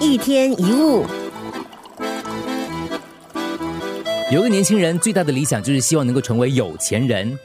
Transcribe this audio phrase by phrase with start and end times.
[0.00, 1.04] 一天一物。
[4.30, 7.36] 有个年轻人最大的理想就是希望能够成为有钱人。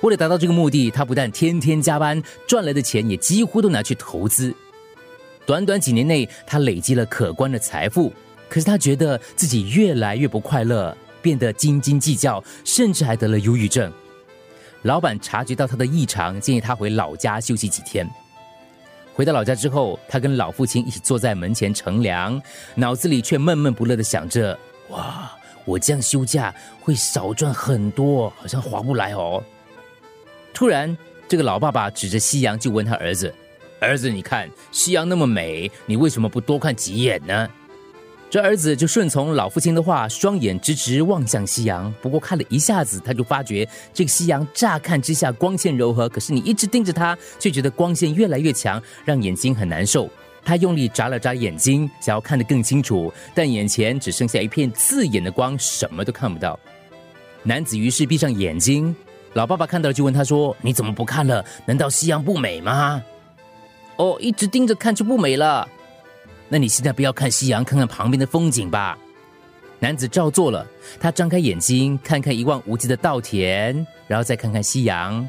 [0.00, 4.52] 为了达到这个目的，他不但天天加班，赚来的钱也几乎都拿去投资。
[5.46, 8.12] 短短几年内，他累积了可观的财富。
[8.48, 13.90] 可是他觉得自己越来越不快乐，变得斤斤计较，甚至还得了忧郁症。
[14.82, 18.08] 老板察觉到他的异常，建议他回老家休息几天。
[19.14, 22.40] 回到老家之后，他跟老父亲一起坐在门前乘凉，
[22.74, 24.58] 脑子里却闷闷不乐的想着：
[24.88, 25.30] 哇，
[25.64, 29.42] 我这样休假会少赚很多，好像划不来哦。
[30.54, 30.96] 突然，
[31.28, 33.32] 这个老爸爸指着夕阳就问他儿子
[33.80, 37.48] ：“儿子，你看夕阳那么美，你为什么不多看几眼呢？”
[38.32, 41.94] 这儿子就顺从老父亲的话，双眼直直望向夕阳。
[42.00, 50.08] 不过看了一下子，他就发觉这个夕阳乍看之下光线柔和，可是你一直盯着它，却觉得光线越来越强，让眼睛很难受。
[50.42, 56.58] 他用力眨了眨眼睛，想要看得更清楚，但眼前只剩下一片刺眼的光，什么都看不到。
[57.42, 58.96] 男子于是闭上眼睛。
[59.34, 61.44] 老爸爸看到了，就问他说：“你怎么不看了？
[61.66, 63.02] 难道夕阳不美吗？”
[63.96, 65.68] 哦，一直盯着看就不美了。
[66.52, 68.98] 那你现在不要看夕阳，看看旁边的风景吧。
[69.78, 70.66] 男子照做了，
[71.00, 75.26] 他张开眼睛，看看一望无际的稻田，然后再看看夕阳。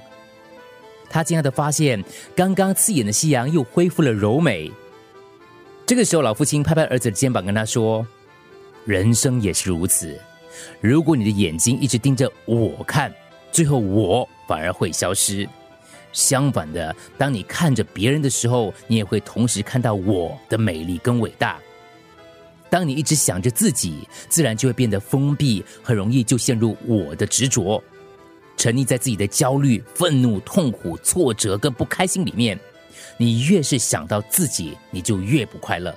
[1.09, 2.03] 他惊讶的发现，
[2.35, 4.69] 刚刚刺眼的夕阳又恢复了柔美。
[5.85, 8.05] 这个时候，老父亲拍拍儿子的肩膀，跟他说
[8.83, 10.19] ：“人生也是如此，
[10.81, 13.09] 如果你的眼睛一直盯着我看。”
[13.49, 15.47] 最后，我反而会消失。
[16.13, 21.59] 相反的，当你看着别人的时候，你也会同时看到我的美丽跟伟大。
[22.69, 27.83] 当你一直想着自己，自然就会变得封闭，很容易就陷入我的执着，
[28.55, 32.59] 沉溺在自己的焦虑、愤怒、痛苦、挫折跟不开心里面。
[33.17, 35.93] 你越是想到自己，你就越不快乐。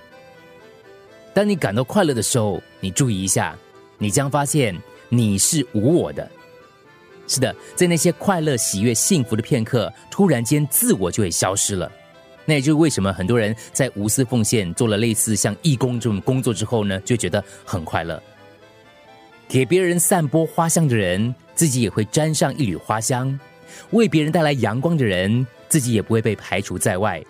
[1.32, 3.56] 当你感到快乐的时候，你注意一下，
[3.96, 4.76] 你将发现
[5.08, 6.30] 你是无我的。
[7.28, 11.90] 是的，在那些快乐、喜悦、幸福的片刻，突然间自我就会消失了。
[12.44, 18.22] 那也就是为什么很多人在无私奉献、做了类似像义工这种工作之后呢，就觉得很快乐。
[19.48, 23.36] 给别人散播花香的人，自己也会沾上一缕花香；
[23.90, 27.20] 为别人带来阳光的人，自己也不会被排除在外。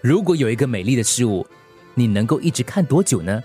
[0.00, 1.46] 如果有一个美丽的事物，
[1.94, 3.42] 你能够一直看多久呢？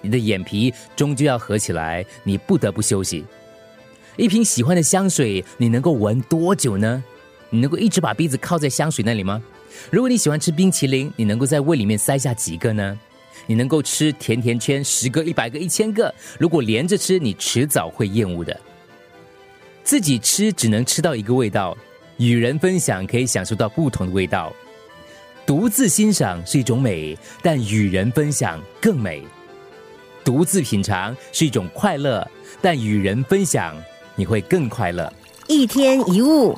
[0.00, 3.24] 你的眼皮终究要合起来，你不得不休息。
[4.16, 7.02] 一瓶喜欢的香水，你能够闻多久呢？
[7.50, 9.42] 你能够一直把鼻子靠在香水那里吗？
[9.90, 12.98] 如果你喜欢吃冰淇淋，你能够在胃里面塞下几个呢？
[13.46, 16.12] 你能够吃甜甜圈十个、一百个、一千个？
[16.38, 18.58] 如果连着吃，你迟早会厌恶的。
[19.84, 21.76] 自己吃只能吃到一个味道，
[22.16, 24.52] 与人分享可以享受到不同的味道。
[25.44, 29.22] 独自欣赏是一种美，但与人分享更美。
[30.24, 32.26] 独自品尝是一种快乐，
[32.60, 33.76] 但与人分享。
[34.16, 35.12] 你会更快乐。
[35.46, 36.56] 一天一物。